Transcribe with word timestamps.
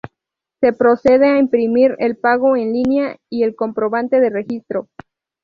Se 0.61 0.73
procede 0.73 1.27
a 1.27 1.37
imprimir 1.37 1.95
el 1.99 2.17
pago 2.17 2.55
en 2.55 2.73
línea 2.73 3.17
y 3.29 3.43
el 3.43 3.55
comprobante 3.55 4.19
de 4.19 4.31
registro. 4.31 4.89